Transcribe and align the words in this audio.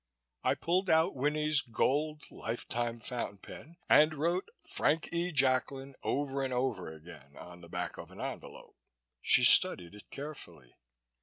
I 0.43 0.55
pulled 0.55 0.89
out 0.89 1.15
Winnie's 1.15 1.61
gold, 1.61 2.23
life 2.31 2.67
time 2.67 2.99
fountain 2.99 3.37
pen 3.37 3.75
and 3.87 4.15
wrote 4.15 4.49
"Frank 4.67 5.07
E. 5.13 5.31
Jacklin" 5.31 5.93
over 6.01 6.41
and 6.41 6.51
over 6.51 6.91
again 6.91 7.37
on 7.37 7.61
the 7.61 7.69
back 7.69 7.99
of 7.99 8.11
an 8.11 8.19
envelope. 8.19 8.75
She 9.21 9.43
studied 9.43 9.93
it 9.93 10.09
carefully. 10.09 10.73